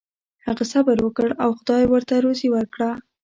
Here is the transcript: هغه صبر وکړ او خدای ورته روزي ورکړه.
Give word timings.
هغه 0.45 0.63
صبر 0.73 0.97
وکړ 1.03 1.29
او 1.43 1.49
خدای 1.59 1.83
ورته 1.87 2.15
روزي 2.25 2.47
ورکړه. 2.51 2.89